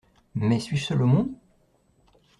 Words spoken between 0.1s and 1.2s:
Mais suis-je seul au